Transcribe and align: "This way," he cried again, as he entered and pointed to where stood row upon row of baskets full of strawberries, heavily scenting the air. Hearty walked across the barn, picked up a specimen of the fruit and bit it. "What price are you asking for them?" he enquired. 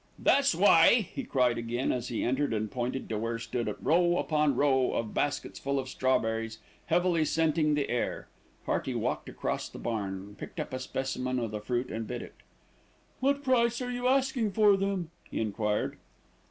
"This 0.17 0.55
way," 0.55 1.09
he 1.13 1.23
cried 1.23 1.59
again, 1.59 1.91
as 1.91 2.07
he 2.07 2.23
entered 2.23 2.55
and 2.55 2.71
pointed 2.71 3.07
to 3.09 3.19
where 3.19 3.37
stood 3.37 3.71
row 3.79 4.17
upon 4.17 4.55
row 4.55 4.93
of 4.93 5.13
baskets 5.13 5.59
full 5.59 5.77
of 5.77 5.87
strawberries, 5.87 6.57
heavily 6.87 7.23
scenting 7.23 7.75
the 7.75 7.87
air. 7.87 8.27
Hearty 8.65 8.95
walked 8.95 9.29
across 9.29 9.69
the 9.69 9.77
barn, 9.77 10.33
picked 10.39 10.59
up 10.59 10.73
a 10.73 10.79
specimen 10.79 11.37
of 11.37 11.51
the 11.51 11.61
fruit 11.61 11.91
and 11.91 12.07
bit 12.07 12.23
it. 12.23 12.33
"What 13.19 13.43
price 13.43 13.79
are 13.79 13.91
you 13.91 14.07
asking 14.07 14.53
for 14.53 14.75
them?" 14.75 15.11
he 15.29 15.39
enquired. 15.39 15.99